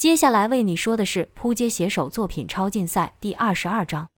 [0.00, 4.08] 接下来为你说的是扑街写手作品超竞赛第二十二章。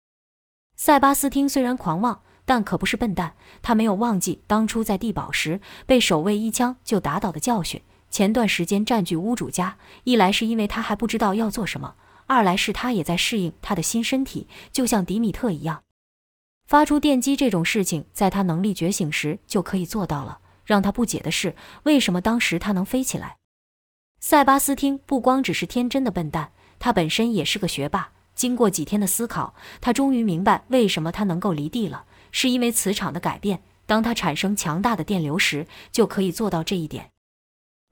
[0.76, 3.34] 塞巴斯汀虽然狂妄，但可不是笨蛋。
[3.62, 7.82] 他没有忘记当初在地堡时被守卫一枪就打倒的教训。
[8.10, 11.96] 前段时间占据屋主家，一来是因为他还不知道要做什么，
[12.26, 15.82] 二来是他也在适应他的新身体，就像迪米特一样。
[16.68, 20.38] 发出电击这种事情，在他能力觉醒时就可以做到了。
[20.64, 23.38] 让他不解的是，为什么当时他能飞起来？
[24.24, 28.12] 塞巴斯汀不光只是天真的笨蛋，他本身也是个学霸。
[28.36, 33.64] 经过几天的思考，他终于明白为什么他能够离地了，是因为磁场的改变。
[33.84, 37.10] 当他产生强大的电流时，就可以做到这一点。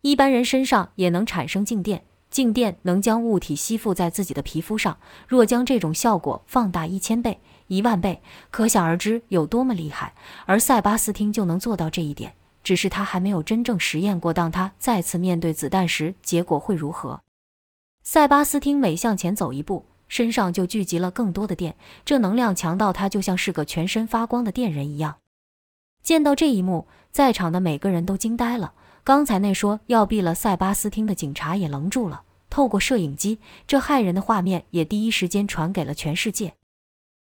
[0.03, 4.99] 一般人身上也能产生静电，静电能将物体吸附在自己的皮肤上。
[5.27, 8.23] 若将这种效果放大一千倍、一万倍，
[8.53, 10.15] 可想而知有多么厉害。
[10.47, 12.37] 而塞巴斯汀就能做到这一点。
[12.71, 17.21] 只是他还没有真正实验过，当他再次面对子弹时，结果会如何？
[18.05, 25.17] 塞巴斯汀每向前走一步，身上就聚集了更多的电，这能量强到他就像是个全身发光的电人一样。
[26.01, 28.75] 见到这一幕，在场的每个人都惊呆了。
[29.03, 32.23] 刚才那说要毙了塞巴斯汀的警察也愣住了。
[32.49, 36.55] 透过摄影机，这骇人的画面也第一时间传给了全世界。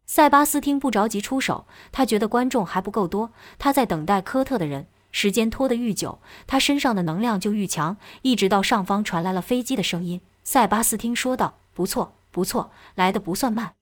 [0.05, 4.87] 塞巴斯汀不着急出手，他觉得观众还不够多，他在等待科特的人。
[5.17, 10.19] 时间拖得愈久，他身上的能量就愈强，一直到上方传来了飞机的声音。
[10.43, 13.75] 塞巴斯汀说道：“不错，不错，来的不算慢。”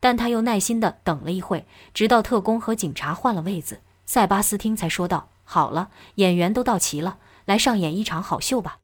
[0.00, 8.80] 但他又耐心地等了一会，直到特工和警察换了位子，塞巴斯汀才说道：“好了，演员都到齐了，来上演一场好秀吧。”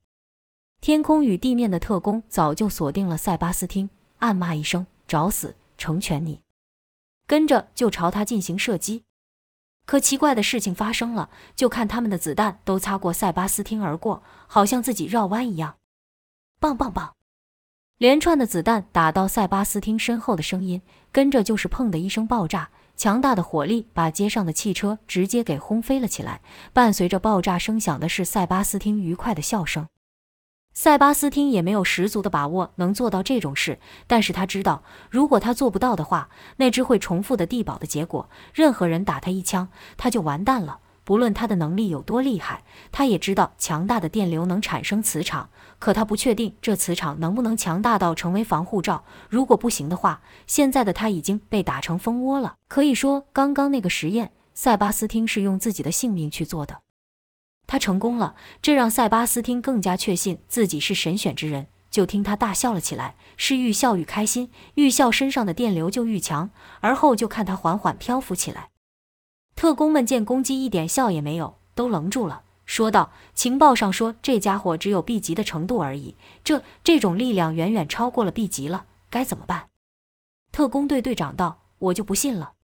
[0.81, 6.41] 天空与地面的特工早就锁定了塞巴斯汀，暗骂一声：“找死，成全你！”
[7.27, 9.03] 跟着就朝他进行射击。
[9.86, 15.76] 可奇怪的事情发生了，就看他们的子弹都擦过塞巴斯汀而过，好像自己绕弯一样。
[16.58, 17.12] 棒棒棒！
[17.98, 20.82] 连串的子弹打到塞巴斯汀身后的声音，
[21.12, 26.41] 跟着就是砰的一声爆炸，强大的火力把街上的汽车直接给轰飞了起来。
[26.72, 29.86] 伴随着爆炸声响的是塞巴斯汀愉快的笑声。
[30.76, 40.80] 塞巴斯汀也没有十足的把握能做到这种事，但是他知道，如果他做不到的话，那只会重复的地堡的结果，任何人打他一枪，他就完蛋了。
[41.04, 49.04] 不论他的能力有多厉害，他也知道强大的电流能产生磁场，可他不确定这磁场能不能强大到成为防护罩。
[49.28, 52.54] 如果不行的话，现在的他已经被打成蜂窝了。
[52.66, 56.84] 可以说，刚刚那个实验，塞巴斯汀是用自己的性命去做的。
[57.66, 61.66] 他成功了，这让塞巴斯汀更加确信自己是神选之人。
[61.91, 66.50] 就听他大笑了起来，是愈笑愈开心，愈笑身上的电流就愈强。
[66.80, 68.70] 而后就看他缓缓漂浮起来。
[69.54, 79.69] 特工们见公鸡一点笑也没有，都愣住了，说道：“情报上说这家伙只有 B 级的程度而已，这这种力量远远超过了 B 级了，该怎么办？”
[80.50, 82.54] 特工队队长道：“我就不信了。”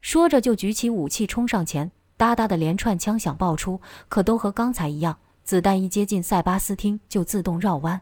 [0.00, 1.90] 说着就举起武器冲上前。
[2.16, 8.00] 哒哒的连串枪响爆出，可都和刚才一样，子弹一接近塞巴斯汀就自动绕弯。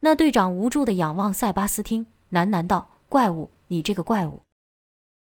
[0.00, 4.42] 那队长无助地仰望塞巴斯汀，喃喃道：“怪物，你这个怪物。”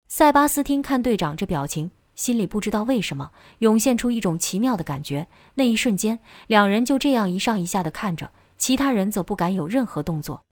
[0.07, 5.27] 塞巴斯汀看队长这表情，心里不知道为什么涌现出一种奇妙的感觉。
[5.53, 10.45] 那一瞬间，两人就这样一上一下的看着，其他人则不敢有任何动作。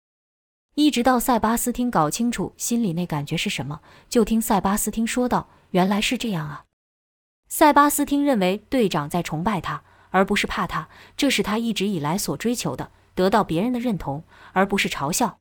[0.75, 6.65] 一直到塞巴斯汀搞清楚心里那感觉是什么，就听塞巴斯汀说道：“原来是这样啊。”
[7.49, 15.39] 塞巴斯汀认为队长在崇拜他，而不是怕他，这是他一直以来所追求的，得到别人的认同，而不是嘲笑。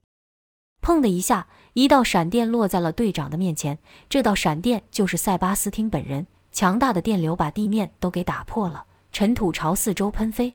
[0.81, 3.79] 砰的一下，一道闪电落在了队长的面前，
[4.09, 6.27] 这道闪电就是塞巴斯汀本人。
[6.53, 10.55] 强大的电流把地面都给打破了，尘土朝四周喷飞。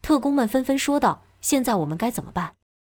[0.00, 2.54] 特工们纷纷说道：“现在我们该怎么办？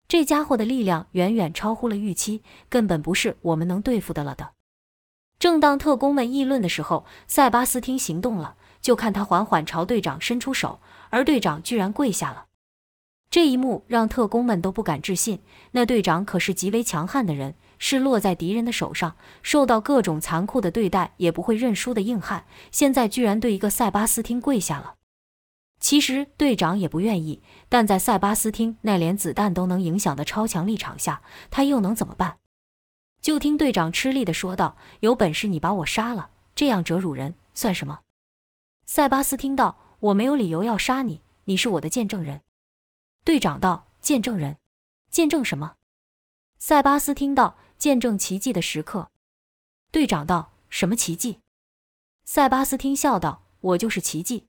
[0.07, 4.51] 这家伙的力量远远超乎了预期，根本不是我们能对付的了的。”
[5.41, 8.57] 正当特工们议论的时候，塞巴斯汀行动了。
[8.79, 10.79] 就看他缓缓朝队长伸出手，
[11.09, 12.45] 而队长居然跪下了。
[13.31, 15.39] 这一幕让特工们都不敢置信。
[15.71, 22.45] 那队长可是极为强悍的人，是落在敌人的手上，受到各种残酷的对待也不会认输的硬汉。
[22.71, 24.93] 现在居然对一个塞巴斯汀跪下了。
[25.79, 32.37] 其实队长也不愿意，但在塞巴斯汀那连子弹都能影响的超强立场下，他又能怎么办？
[33.21, 38.01] 就听队长吃力地说道：“有本事你把我杀了，这样折辱人算什么？”
[38.85, 42.41] 塞巴斯听到：“我没有理由要杀你，你是我的见证人。”
[43.23, 44.57] 队长道：“见证人，
[45.11, 45.75] 见证什么？”
[46.57, 49.11] 塞巴斯听到：“见证奇迹的时刻。”
[49.91, 51.39] 队长道：“什么奇迹？”
[52.25, 54.47] 塞巴斯汀笑道：“我就是奇迹。”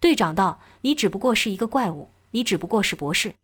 [0.00, 3.34] 队长道：“你只不过是一个怪物，你只不过是博士。”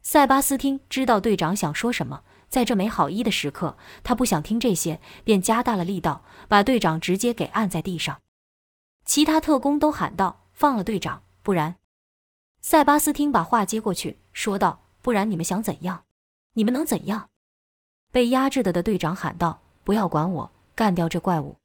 [0.00, 2.22] 塞巴斯汀知道队长想说什么，
[2.54, 8.20] 在这没好意的时刻，他不想听这些，便加大了力道，把队长直接给按在地上。
[9.04, 11.74] 其他特工都喊道：“放了队长，不然……”
[12.62, 16.04] 塞巴斯汀把话接过去，说道：“不然你们想怎样？
[16.52, 17.30] 你们能怎样？”
[18.12, 21.56] 被压制的的队长喊道：“不要管我，干掉这怪物。”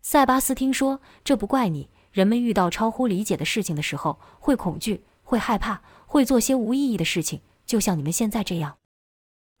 [0.00, 1.90] 塞巴斯汀说：“这不怪你。
[2.12, 8.76] 人们遇到超乎理解的事情的时候，会恐惧，会害怕，会做些无意义的事情，就像你们现在这样。”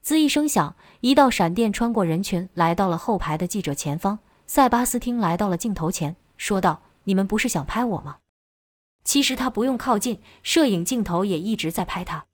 [0.04, 4.18] 滋一声响，一道闪电穿过人群，来到了后排的记者前方。
[4.46, 8.18] 塞巴斯汀来到了镜头前，说道：“你们不是想拍我吗？
[9.02, 12.26] 其实他不用靠近，摄影镜头也一直在拍他。”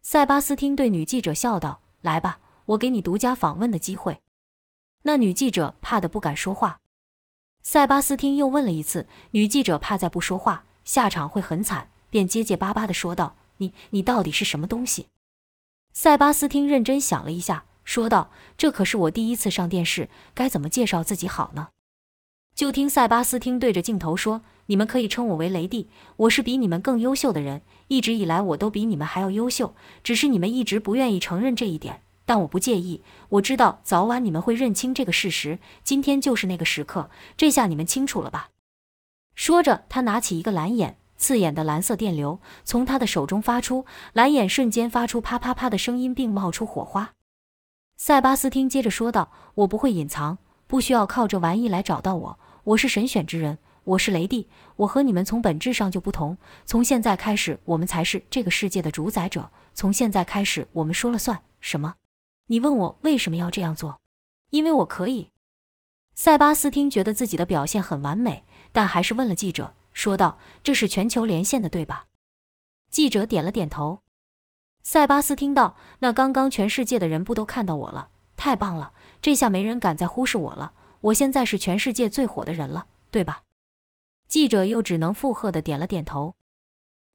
[0.00, 4.22] 塞巴斯汀对女记者笑道：“来吧，我给你独家访问的机会。”
[5.04, 6.80] 那女记者怕得不敢说话。
[7.62, 15.08] 塞巴斯汀又问了一次，女记者怕再不说话，下场会很惨，便结结巴巴地说道：“你你到底是什么东西？”
[15.98, 21.68] 塞巴斯汀认真想了一下，说道：“这可是我第一次上电视，该怎么介绍自己好呢？”
[22.54, 35.58] 就听塞巴斯汀对着镜头说：“你们可以称我为雷帝，我是比你们更优秀的人，一直以来我都比你们还要优秀，只是你们一直不愿意承认这一点。”但我不介意，我知道早晚你们会认清这个事实。
[35.82, 37.08] 今天就是那个时刻，
[37.38, 38.50] 这下你们清楚了吧？
[39.34, 47.12] 说着，他拿起一个蓝眼，刺眼的蓝色电流从他的手中发出，蓝眼瞬间发出啪啪啪的声音，并冒出火花。
[47.96, 50.36] 塞巴斯汀接着说道：“我不会隐藏，
[50.66, 52.38] 不需要靠这玩意来找到我。
[52.64, 54.48] 我是神选之人，我是雷帝。
[54.76, 56.36] 我和你们从本质上就不同。
[56.66, 59.50] 从现在开始，我们才是这个世界的主宰者。
[59.72, 61.42] 从现在开始，我们说了算。
[61.60, 61.94] 什么？”
[62.48, 64.00] 你问我为什么要这样做？
[64.50, 65.30] 因为我可以。
[66.14, 72.04] 塞巴斯汀觉得自己的表现很完美，但还是问了记者，说道：“这是全球连线的，对吧？”
[72.92, 74.02] 记者点了点头。
[74.82, 78.10] 塞巴斯听到：“那刚刚全世界的人不都看到我了？
[78.36, 78.92] 太棒了！
[79.22, 80.74] 这下没人敢再忽视我了。
[81.00, 83.44] 我现在是全世界最火的人了，对吧？”
[84.28, 86.34] 记者又只能附和的点了点头。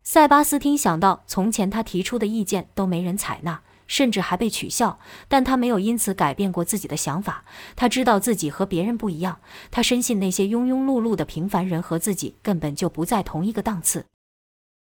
[0.01, 3.61] 塞巴斯汀想到，从前他提出的意见都没人采纳。
[3.91, 7.43] 甚至还被取笑，但他没有因此改变过自己的想法。
[7.75, 14.05] 他知道自己和别人不一样，他深信那些庸庸碌碌的平凡人和自己根本就不在同一个档次。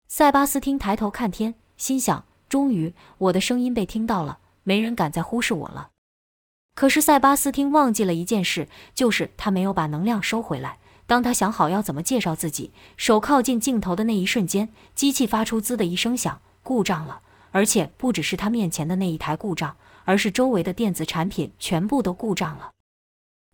[0.10, 5.92] 塞巴斯汀抬头看天，心想：终于，我的声音被听到了，没人敢再忽视我了。
[6.76, 10.80] 可是塞巴斯汀忘记了一件事，就是他没有把能量收回来。
[11.06, 17.22] 当他想好要怎么介绍自己，手靠近镜头的那一瞬间，机器发出“滋”的一声响，故障了。
[17.52, 22.72] 而且不只是他面前的那一台故障，而是周围的电子产品全部都故障了。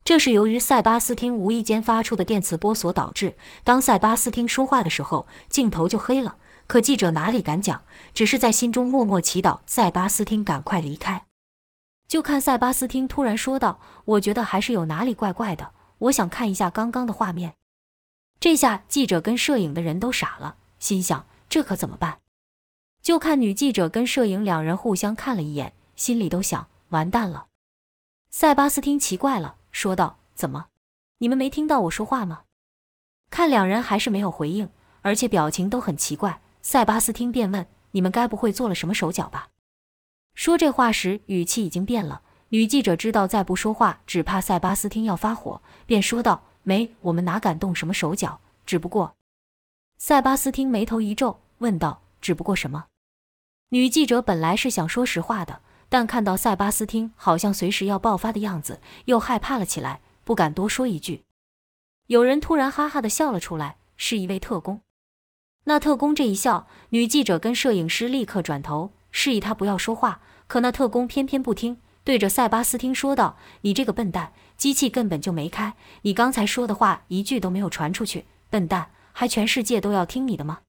[0.04, 3.36] 这是由于塞巴斯汀无意间发出的电磁波所导致。
[3.64, 6.36] 当塞巴斯汀说话的时候，镜头就黑了。
[6.68, 11.26] 可记者哪里敢讲，只是在心中默默祈祷塞巴斯汀赶快离开。
[12.08, 17.54] 就看塞巴斯汀突然说道：“我觉得还是有哪里怪怪的，我想看一下刚刚的画面。”
[18.40, 22.20] 这下记者跟摄影的人都傻了，心想：这可怎么办？
[23.04, 27.48] 就看女记者跟摄影两人互相看了一眼，心里都想完蛋了。
[28.30, 30.68] 塞巴斯汀奇怪了，说道：“怎么，
[31.18, 32.44] 你们没听到我说话吗？”
[33.30, 34.70] 看两人还是没有回应，
[35.02, 36.40] 而且表情都很奇怪。
[36.62, 39.50] 塞巴斯汀便问：“你们该不会做了什么手脚吧？”
[40.34, 42.22] 说这话时，语气已经变了。
[42.50, 48.40] 女记者知道再不说话，只怕塞巴斯汀要发火，便说道：“没，我们哪敢动什么手脚？
[48.66, 49.18] 只不过……”
[50.00, 52.86] 塞巴斯汀眉头一皱，问道：“只不过什么？”
[53.74, 61.24] 女记者本来是想说实话的，但看到塞巴斯汀好像随时要爆发的样子，又害怕了起来，不敢多说一句。
[62.06, 64.82] 有人突然哈哈的笑了出来，是一位特工。
[65.64, 80.60] 那特工这一笑，女记者跟摄影师立刻转头示意他不要说话，可那特工偏偏不听，对着塞巴斯汀说道：“你这个笨蛋，机器根本就没开，你刚才说的话一句都没有传出去，笨蛋，还全世界都要听你的吗？”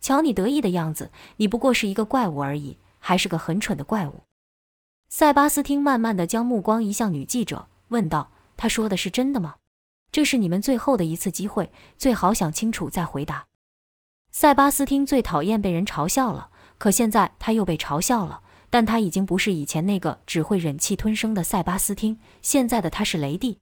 [0.00, 4.22] 瞧你得意的样子，你不过是一个怪物而已，还是个很蠢的怪物。
[5.08, 9.56] 塞巴斯汀慢慢的将目光移向女记者，问道：“他说的是真的吗？
[10.12, 13.46] 这是你们最后的一次机会，最好想清楚再回答。”
[14.30, 23.58] 塞巴斯汀最讨厌被人嘲笑了，可现在他又被嘲笑了，但他已经不是以前那个只会忍气吞声的塞巴斯汀，现在的他是雷帝。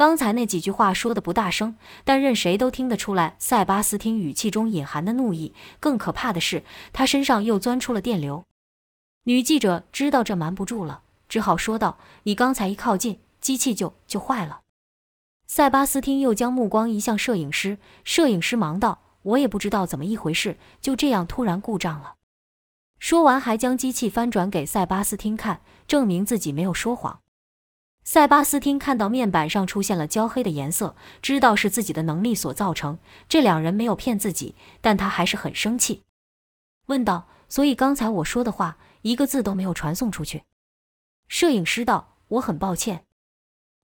[0.00, 5.52] 刚才那几句话说的不大声，但任谁都听得出来，塞巴斯汀语气中隐含的怒意。
[5.78, 8.46] 更可怕的是，他身上又钻出了电流。
[9.24, 14.62] 女记者知道这瞒不住了，只好说道：“你刚才一靠近，机器就就坏了。”
[15.46, 22.14] 塞巴斯汀又将目光移向摄影师，摄影师忙道：“我也不知道怎么一回事，就这样突然故障了。”
[22.98, 27.19] 说完，还将机器翻转给塞巴斯汀看，证明自己没有说谎。
[28.12, 32.98] 塞巴斯汀看到面板上出现了焦黑的颜色，知道是自己的能力所造成。
[33.28, 36.02] 这两人没有骗自己，但他还是很生气，
[36.86, 40.42] 问道：“所以刚才我说的话，一个字都没有传送出去？”
[41.28, 43.04] 摄影师道：“我很抱歉。”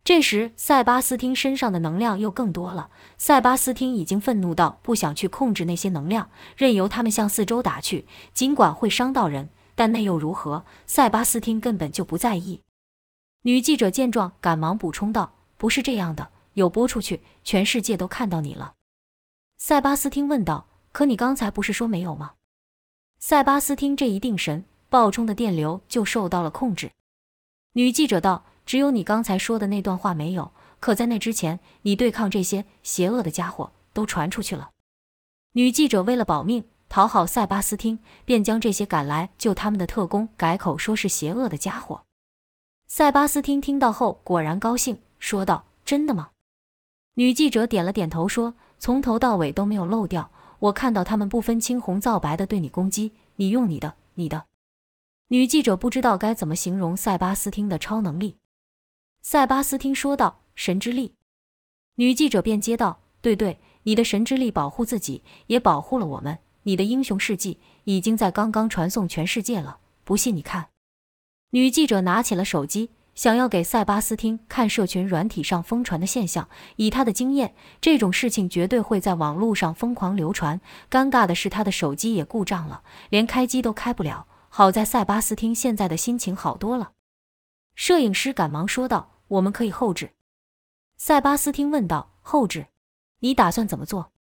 [0.03, 2.91] 这时，塞巴斯汀身上的能量又更多了。
[3.17, 8.09] 塞巴斯汀已经愤怒到不想去控制那些能量，任由他们向四周打去。
[8.35, 10.65] 尽管会伤到人，但那又如何？
[10.85, 12.63] 塞巴斯汀根本就不在意。
[13.47, 18.75] 女记者见状，赶忙补充道：“不是这样的，有播出去，全世界都看到你了。”
[19.57, 22.33] 塞巴斯汀问道：“可你刚才不是说没有吗？”
[23.21, 26.91] 塞巴斯汀这一定神，爆冲的电流就受到了控制。
[27.75, 28.45] 女记者道。
[28.67, 30.51] 只有你刚才说的那段话没有，
[30.81, 34.71] 可在那之前，你对抗这些邪恶的家伙都传出去了。
[35.53, 42.06] 女记者为了保命，讨好塞巴斯汀，便将这些赶来救他们的特工改口说是邪恶的家伙。
[42.89, 46.31] 塞巴斯汀听到后果然高兴，说道：“真的吗？”
[47.15, 54.47] 女记者点了点头，说：“从头到尾都没有漏掉，我看到他们不分青红皂白的对你攻击，你用你的，你的。”
[55.29, 58.37] 女记者不知道该怎么形容塞巴斯汀的超能力。
[59.21, 61.15] 塞巴斯汀说道：“神之力。”
[61.97, 66.39] 女记者便接道：“对对，你的神之力保护自己，也保护了我们。
[66.63, 69.81] 你的英雄事迹已经在刚刚传送全世界了。
[70.05, 70.69] 不信你看。”
[71.51, 76.49] 女记者拿起了手机，想要给塞巴斯汀看社群软体上疯传的现象。
[76.77, 80.61] 以他的经验，这种事情绝对会在网络上疯狂流传。
[80.91, 84.27] 尴尬的是，他的手机也故障了，连开机都开不了。
[84.49, 86.93] 好在塞巴斯汀现在的心情好多了。
[87.75, 89.13] 摄影师赶忙说道。
[89.29, 90.13] 我们可以后置，
[90.97, 92.69] 塞巴斯汀问道：“后置，
[93.19, 94.13] 你打算怎么做？”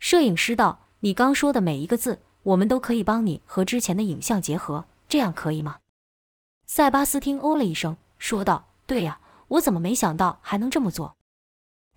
[0.00, 5.80] 摄影师道：“你刚说的每一个字，我们都可以帮你和之前的影像结合，这样可以吗？”
[6.74, 11.16] 塞巴斯汀哦了一声，说道：“对呀，我怎么没想到还能这么做？”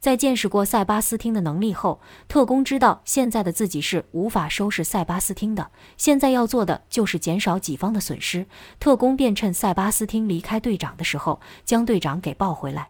[0.01, 5.71] 在见识过塞巴斯汀的能力后，特工知道现在的自己是无法收拾塞巴斯汀的。
[5.95, 8.47] 现在要做的就是减少己方的损失。
[8.77, 12.89] 特工便趁塞巴斯汀离开队长的时候，将队长给抱回来。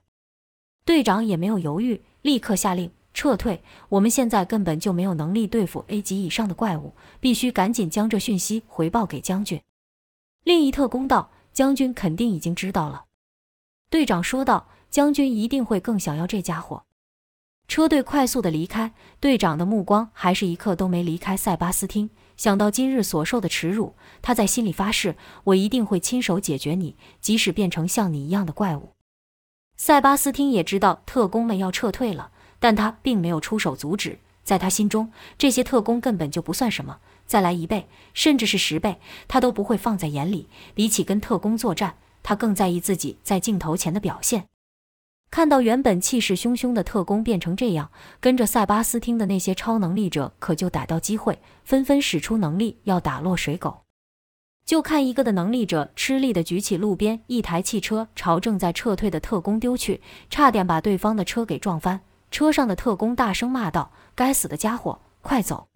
[0.86, 3.62] 队长也没有犹豫，立刻下令撤退。
[3.90, 9.62] 我们现在根本就没有能力对付 A 级以上的怪物，必须赶紧将这讯息回报给将军。
[10.44, 13.06] 另一特工道：“将军肯定已经知道了。”
[13.90, 16.84] 队长说道：“将军一定会更想要这家伙。”
[17.68, 22.12] 车队快速的离开，队长的目光还是一刻都没离开塞巴斯汀。
[22.38, 28.92] 想到今日所受的耻辱，他在心里发誓：我一定会亲手解决你，即使变成像你一样的怪物。
[29.78, 34.20] 塞巴斯汀也知道特工们要撤退了，但他并没有出手阻止。
[34.44, 40.48] 在他心中，这些特工根本就不算什么，再来一倍，甚至是十倍，他都不会放在眼里。
[40.74, 44.48] 比起跟特工作战，他更在意自己在镜头前的表现。
[45.32, 47.92] 看到原本气势汹汹的特工变成这样，
[48.22, 53.82] 跟着塞巴斯汀的那些超能力者可就逮到机会，纷纷使出能力要打落水狗。
[54.66, 62.02] 就看一个的能力者吃力地举起路边一台汽车，朝正在撤退的特工丢去，差点把对方的车给撞翻。
[62.32, 65.68] 车上的特工大声骂道：“该死的家伙，快走！”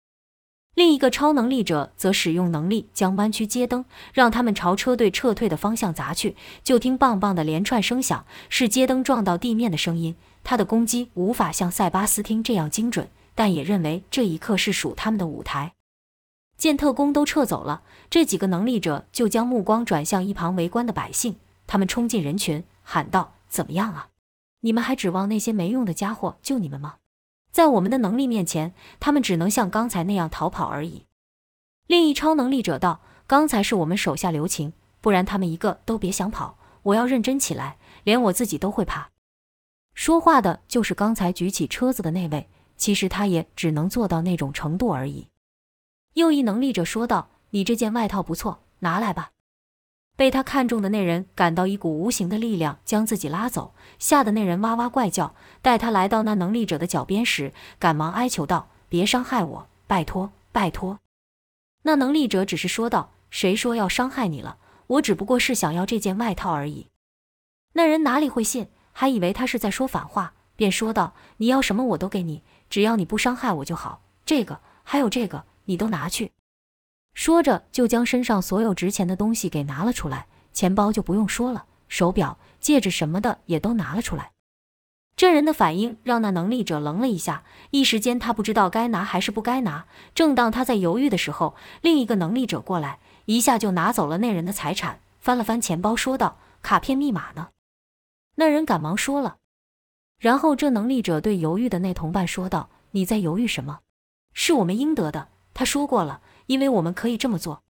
[0.79, 3.83] 另一个超能力者则使用能力将弯曲街灯，
[4.13, 6.37] 让他们朝车队撤退的方向砸去。
[6.63, 10.15] 就听“棒棒”的连串声响，是街灯撞到地面的声音。
[10.41, 15.73] 他的攻击无法像塞巴斯汀这样精准，但也认为这一刻是属他们的舞台。
[16.55, 21.35] 见特工都撤走了，这几个能力者就将目光转向一旁围观的百姓。
[21.67, 24.07] 他们冲进人群，喊道：“怎么样啊？
[24.61, 26.95] 你们还指望那些没用的家伙救你们吗？”
[27.51, 31.05] 在我们的能力面前，他们只能像刚才那样逃跑而已。
[31.87, 36.57] 另一超能力者道：“刚才是我们手下留情，不然他们一个都别想跑。
[36.83, 39.09] 我要认真起来，连我自己都会怕。”
[39.95, 45.27] 说话的就是刚才举起车子的那位，其实他也只能做到那种程度而已。
[46.13, 49.31] 又一能力者说道：“你这件外套不错，拿来吧。”
[50.19, 55.33] 被他看中的那人感到一股无形的力量将自己拉走，吓得那人哇哇怪叫。
[55.61, 60.99] 待他来到那能力者的脚边时，赶忙哀求道：“别伤害我，拜托，拜托。”
[61.83, 64.57] 那能力者只是说道：“谁说要伤害你了？
[64.87, 66.87] 我只不过是想要这件外套而已。”
[67.71, 74.01] 那人哪里会信，还以为他是在说反话，便说道：“你要什么我都给你，只要你不伤害我就好。
[74.25, 76.33] 这个还有这个，你都拿去。”
[77.13, 84.31] 说着，就将身上所有值钱的东西给拿了出来，钱包就不用说了，手表、戒指什么的也都拿了出来。
[85.15, 89.85] 这人的反应让那能力者愣了一下，一时间他不知道该拿还是不该拿。
[90.15, 97.49] 正当他在犹豫的时候，另一个能力者过来，一下就拿走了那人的财产，翻了翻钱包，说道：“卡片密码呢？”
[98.35, 99.35] 那人赶忙说了。
[100.17, 103.79] 然后这能力者对犹豫的那同伴说道：“你在犹豫什么？
[104.33, 105.27] 是我们应得的。
[105.53, 107.63] 他说过了，因为我们可以这么做。”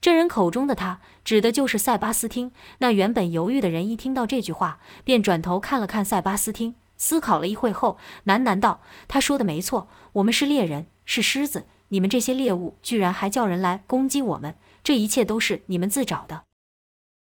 [0.00, 2.52] 这人口中的他，指的就是塞巴斯汀。
[2.78, 11.66] 那原本犹豫的人一听到这句话，便转头看了看塞巴斯汀，思考了一会后，喃喃道：“他说的没错，我们是猎人，是狮子。
[11.88, 16.44] 你们这些猎物，居然还叫人来攻击我们，这一切都是你们自找的。”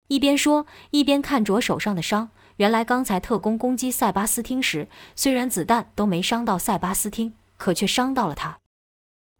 [0.07, 2.29] 一边说，一边看着手上的伤。
[2.57, 8.59] 原来刚才特工攻击塞巴斯汀时，虽然子弹都没伤到塞巴斯汀，可却伤到了他。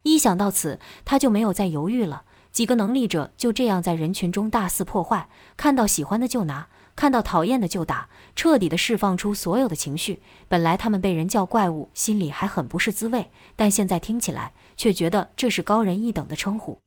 [0.06, 2.22] 一想到此，他就没有再犹豫了。
[2.52, 10.22] 几个能力者就这样在人群中大肆破坏，看到喜欢的就拿，看到讨厌的就打，彻底的释放出所有的情绪。
[10.46, 16.78] 本来他们被人叫怪物，心里还很不是滋味，但现在听起来却觉得这是高人一等的称呼。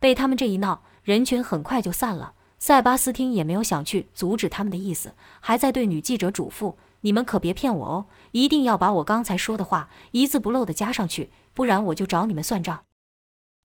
[0.00, 2.34] 被他们这一闹，人群很快就散了。
[2.58, 12.84] 塞巴斯汀也没有想去阻止他们的意思，还在对女记者嘱咐：“你们可别骗我哦，一定要把我刚才说的话一字不漏的加上去，不然我就找你们算账。”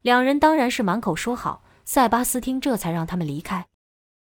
[0.03, 3.67] 两人当然是满口说好，塞巴斯汀这才让他们离开。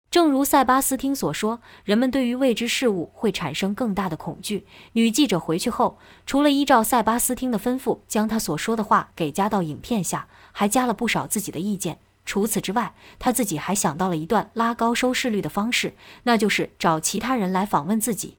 [0.10, 4.66] 正如塞巴斯汀所说，人们对于未知事物会产生更大的恐惧。
[4.94, 12.00] 女记者回去后，除了依照塞巴斯汀的吩咐将他所说的话给加到影片下，还加了不少自己的意见。
[12.26, 18.38] 除此之外，他自己还想到了一段拉高收视率的方式，那就是找其他人来访问自己。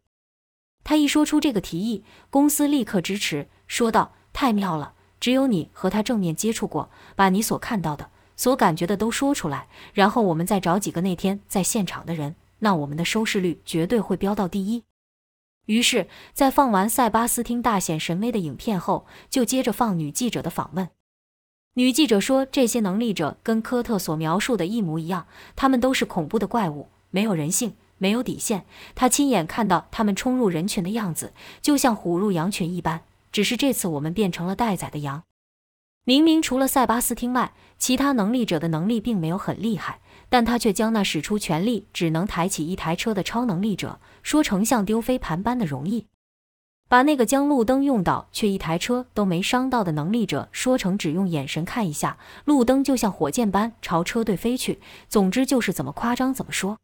[0.84, 14.84] 他一说出这个提议，公司立刻支持，说道：“太妙了。”只有你和他正面接触过，把你所看到的、所感觉的都说出来，然后我们再找几个那天在现场的人，那我们的收视率绝对会飙到第一。
[15.66, 20.88] 于是，在放完塞巴斯汀大显神威的影片后，就接着放女记者的访问。
[21.74, 28.64] 女记者说：“这些能力者跟科特所描述的一模一样，他们都是恐怖的怪物，没有人性，没有底线。
[28.94, 35.24] 他亲眼看到他们冲入人群的样子，就像虎入羊群一般。”只是这次我们变成了待宰的羊。
[36.04, 46.06] 明明除了塞巴斯汀外，其他能力者的能力并没有很厉害，但他却将那使出全力只能抬起一台车的超能力者说成像丢飞盘般的容易，
[46.88, 54.80] 把那个将路灯用倒却一台车都没伤到的能力者说成只用眼神看一下，路灯就像火箭般朝车队飞去。
[55.10, 56.78] 总之就是怎么夸张怎么说。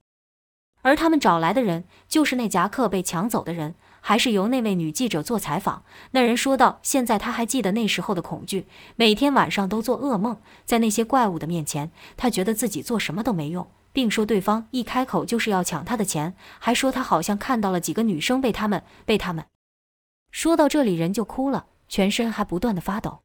[0.83, 3.75] 而他们找来的人就是那夹克被抢走的人。
[4.07, 5.83] 还是由那位女记者做采访。
[6.11, 10.37] 那人说道：“现在他还记得那时候的恐惧，每天晚上都做噩梦，
[10.67, 19.47] 在那些怪物的面前，他觉得自己做什么都没用，并说对方一开口就是要抢他的钱，还说他好像看到了几个女生被他们被他们。”
[20.31, 23.21] 说到这里，人就哭了，全身还不断的发抖。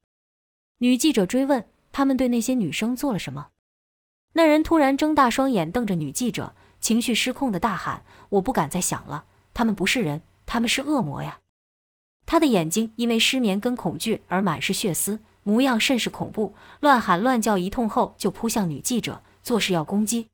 [0.77, 3.47] 女记者追问：“他们对那些女生做了什么？”
[4.31, 11.41] 那人突然睁大双眼瞪着女记者，情绪失控的大喊：“我不敢再想了，他们不是人。”他们是恶魔呀！
[12.25, 20.29] 他的眼睛因为失眠跟恐惧而满是血丝，模样甚是恐怖，乱喊乱叫一通后就扑向女记者，作势要攻击。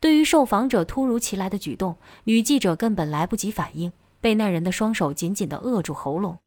[0.00, 6.38] 对于受访者突如其来的举动，女记者根本来不及反应，被那人的双手紧紧地扼住喉咙。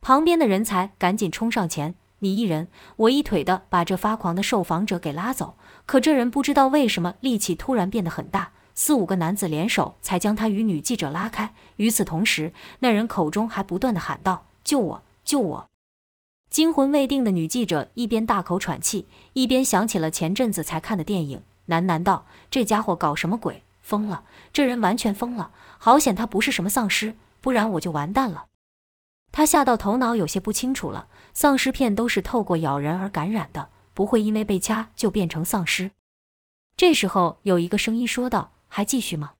[0.00, 5.56] 旁边的人才赶紧冲上前，你一人我一腿的把这发狂的受访者给拉走。
[5.84, 8.52] 可这人不知道为什么力气突然变得很大。
[8.74, 11.54] 四五个男子联手，才将他与女记者拉开。
[11.76, 15.70] 与此同时，那人口中还不断的喊道：“救我，救我！”
[16.50, 23.62] 惊魂未定的女记者一边大口喘气，一边想起了前阵子才看的电影，喃喃道：“这家伙搞什么鬼？
[23.80, 24.24] 疯了！
[24.52, 25.52] 这人完全疯了！
[25.78, 28.46] 好险他不是什么丧尸，不然我就完蛋了。”
[29.30, 31.08] 他吓到头脑有些不清楚了。
[31.32, 35.90] 丧尸片都是透过咬人而感染的，不会因为被掐就变成丧尸。
[36.76, 38.50] 这时候，有一个声音说道。
[38.76, 39.34] 还继续吗？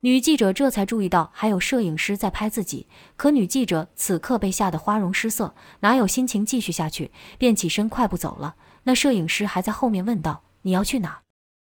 [0.00, 8.56] 女记者这才注意到还有摄影师在拍自己，可女记者此刻被吓得花容失色，哪有心情继续下去，便起身快步走了。
[8.84, 11.20] 那摄影师还在后面问道：“你要去哪？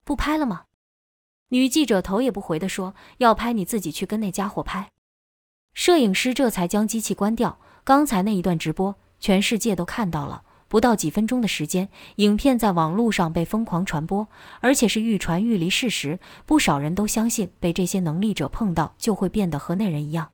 [0.06, 0.64] 不拍了吗？”
[1.52, 4.92] 女记者头也不回地说：“要拍你自己去跟那家伙拍。”
[5.76, 7.60] 摄影师这才将机器关掉。
[7.84, 10.44] 刚才那一段直播，全世界都看到了。
[10.68, 14.28] 不到几分钟的时间，影片在网络上被疯狂传播，
[14.60, 16.20] 而且是愈传愈离事实。
[16.46, 20.30] 不少人都相信，被这些能力者碰到就会变得和那人一样。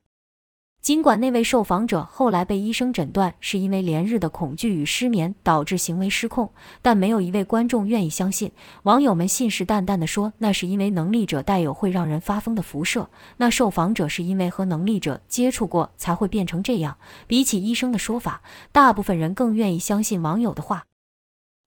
[0.84, 8.52] 尽管那位受访者后来被医生诊断是因为连日的恐惧与失眠导致行为失控，但没有一位观众愿意相信。
[8.82, 16.98] 网友们信誓旦旦地说，那是因为能力者带有会让人发疯的辐射，那受访者是因为和能力者接触过才会变成这样。
[17.26, 20.84] 比起医生的说法，大部分人更愿意相信网友的话。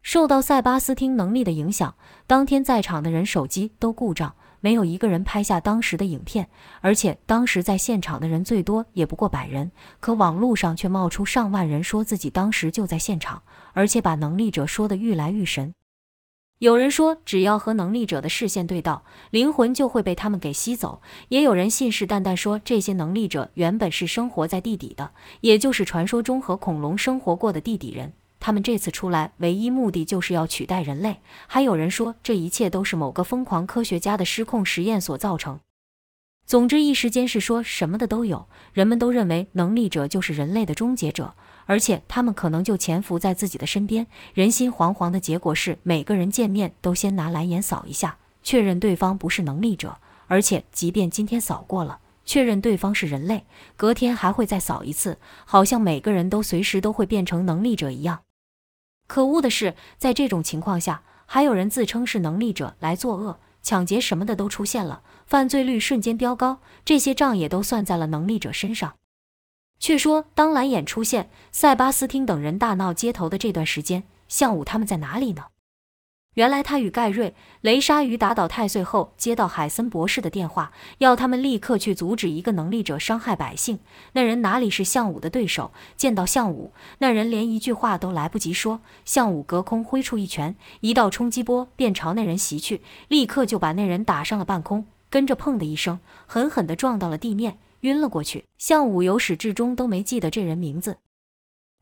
[0.03, 1.95] 受到塞巴斯汀能力的影响，
[2.27, 4.35] 当天在场的人手机都故障，
[4.67, 6.49] 没有一个人拍下当时的影片。
[6.81, 15.73] 而且当时在现场的人最多也不过百人，可网络上却冒出上万人说自己当时就在现场，而且把能力者说得愈来愈神。
[16.59, 21.01] 有人说，只要和能力者的视线对到，灵魂就会被他们给吸走。
[21.29, 28.11] 也有人信誓旦旦说，这些能力者原本是生活在地底的，也就是传说中和恐龙生活过的地底人。
[28.39, 31.17] 他们这次出来，唯一目的就是要取代人类。
[31.47, 35.59] 还有人说，这一切都是某个疯狂科学家的失控实验所造成。
[36.45, 38.47] 总之，一时间是说什么的都有。
[38.71, 41.33] 人们都认为能力者就是人类的终结者。
[41.65, 49.97] 而且他们可能就潜伏在自己的身边，人心惶惶的结果是，每个人见面都先拿蓝眼扫一下，确认对方不是能力者。
[50.27, 53.43] 而且，即便今天扫过了，确认对方是人类，
[53.75, 58.21] 隔天还会再扫一次，好像每个人都随时都会变成能力者一样。
[59.07, 68.95] 可恶的是，在这种情况下，还有人自称是能力者来作恶、抢劫什么的都出现了，犯罪率瞬间飙高，这些账也都算在了能力者身上。
[69.79, 75.45] 却说，当蓝眼出现，塞巴斯汀等人大闹街头的这段时间，向武他们在哪里呢？
[76.37, 83.79] 原来他与盖瑞、雷鲨鱼打倒太岁后，接到海森博士的电话，要他们立刻去阻止一个能力者伤害百姓。
[84.13, 85.71] 那人哪里是项武的对手？
[85.95, 97.57] 见到项武，那人连一句话都来不及说，项武隔空挥出一拳，一道冲击波便朝那人袭去，立刻就把那人打上了半空，跟着砰的一声，狠狠地撞到了地面。
[97.81, 98.45] 晕了过去。
[98.59, 100.97] 项武由始至终都没记得这人名字。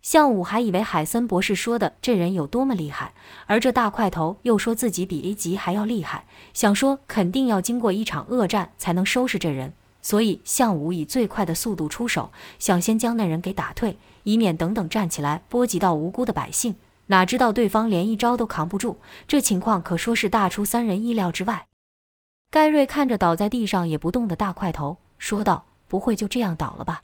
[0.05, 3.15] 向武还以为海森博士说的这人有多么厉害，
[3.47, 9.73] 而这大块头又说自己比 A 级还要厉害，想说肯定要经过一场恶战才能收拾这人。
[10.03, 16.75] 所以向武以最快的速度出手，想先将那人给打退，以免等等站起来波及到无辜的百姓。
[17.07, 21.65] 哪知道对方连一招都扛不住，这情况可说是大出三人意料之外。
[22.51, 25.65] 盖瑞看着倒在地上也不动的大块头，说道。
[25.87, 27.01] 不会就这样倒了吧？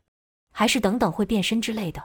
[0.52, 2.04] 还是等等会变身之类的？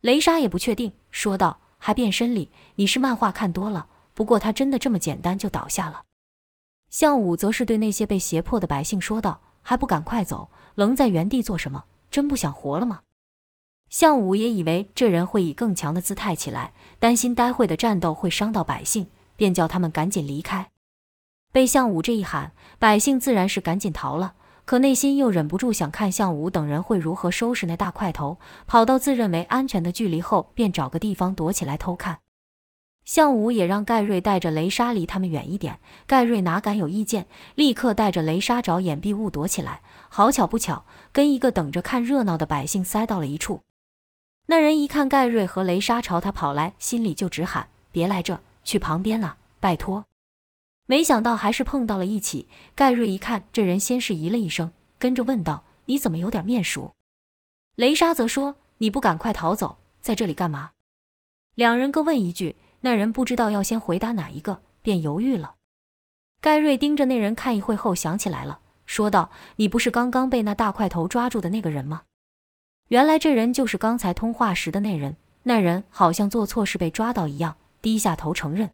[0.00, 2.52] 雷莎也不确定，说道：“还变身里？
[2.76, 3.88] 你是漫画看多了。
[4.14, 6.02] 不过他真的这么简单就倒下了。”
[6.88, 11.84] 向武则是对那些被胁迫的百姓说道：“还不赶快走，愣在原地做什么？
[12.10, 13.00] 真不想活了吗？”
[13.90, 20.70] 项武也以为这人会以更强的姿态起来，担心待会的战斗会伤到百姓，便叫他们赶紧离开。
[21.50, 24.34] 被项武这一喊，百姓自然是赶紧逃了。
[24.68, 32.18] 可内心又忍不住想看向武等人会如何收拾那大块头，跑到自认为安全的距离后，便找个地方躲起来偷看。
[33.06, 39.80] 向武也让盖瑞带着雷莎离他们远一点，盖瑞哪敢有意见，立刻带着雷莎找掩蔽物躲起来。
[40.10, 43.62] 好巧不巧，跟一个等着看热闹的百姓塞到了一处。
[44.48, 50.04] 那人一看盖瑞和雷莎朝他跑来，心里就直喊：“别来这，去旁边了，拜托。”
[50.90, 52.48] 没想到还是碰到了一起。
[52.74, 56.94] 盖瑞一看这人，先是咦了一声，跟着问道：“你怎么有点面熟？”
[57.76, 60.70] 雷莎则说：“你不赶快逃走，在这里干嘛？”
[61.54, 65.56] 两人各问一句，那人不知道要先回答哪一个，便犹豫了。
[66.40, 72.04] 盖瑞盯着那人看一会后，想起来了，说道：“你不是刚刚被那大块头抓住的那个人吗？”
[72.88, 75.16] 原来这人就是刚才通话时的那人。
[75.42, 78.70] 那人好像做错事被抓到一样，低下头承认。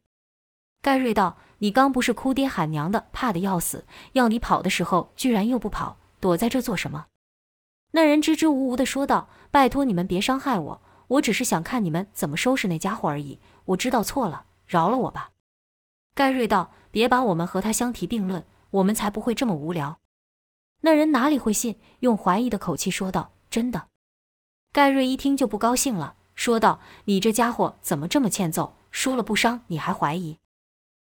[0.81, 1.37] 盖瑞道。
[1.59, 7.07] 你刚不是哭爹喊娘的，怕的要死，要你跑的时候，居然又不跑，躲在这做什么？
[7.93, 13.39] 那人支支吾吾的说道：“拜托你们别伤害我，我只是想看你们怎么收拾那家伙而已。
[13.67, 15.31] 我知道错了，饶了我吧。”
[16.15, 19.99] 盖瑞道：“别把我们和他相提并论，我们才不会这么无聊。”
[20.83, 23.87] 那人哪里会信，用怀疑的口气说道：“真的。”
[24.73, 28.75] 盖瑞一听就不高兴了，说道：“你这家伙怎么这么欠揍？
[28.91, 30.39] 说了不伤，你还怀疑？”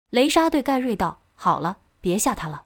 [0.09, 2.65] 雷莎对盖瑞道：“好了，别吓他了。”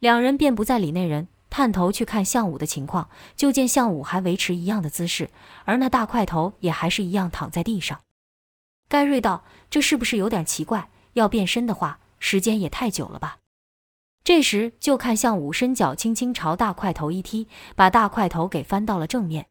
[0.00, 5.30] 两人便不再理那人，探头去看向武的情况，就见向武还维持一样的姿势，
[5.64, 8.00] 而那大块头也还是一样躺在地上。
[8.88, 10.90] 盖瑞道：“这是不是有点奇怪？
[11.14, 13.38] 要变身的话，时间也太久了吧？”
[14.24, 19.46] 这时就看向武伸脚轻轻朝大块头一踢，把大块头给翻到了正面。